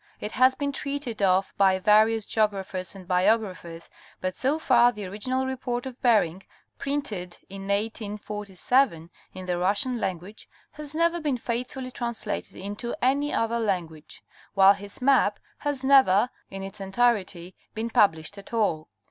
It 0.19 0.31
has 0.31 0.55
been 0.55 0.71
treated 0.71 1.21
of 1.21 1.53
by 1.57 1.77
various 1.77 2.25
geographers 2.25 2.95
and 2.95 3.07
biographers, 3.07 3.87
but 4.19 4.35
so 4.35 4.57
far 4.57 4.91
the_ 4.91 5.03
original 5.07 5.45
report 5.45 5.85
of 5.85 6.01
Bering, 6.01 6.41
printed 6.79 7.37
in 7.49 7.67
1847 7.67 9.11
in 9.35 9.45
the 9.45 9.59
Russian 9.59 9.99
language, 9.99 10.49
has 10.71 10.95
never 10.95 11.21
been 11.21 11.37
faithfully 11.37 11.91
translated 11.91 12.55
into 12.55 12.95
any 12.99 13.31
other 13.31 13.59
language; 13.59 14.23
while 14.55 14.73
his 14.73 15.03
map 15.03 15.39
has 15.59 15.83
never, 15.83 16.31
in 16.49 16.63
its 16.63 16.81
entirety, 16.81 17.53
been 17.75 17.91
published 17.91 18.39
at 18.39 18.53
all. 18.55 18.87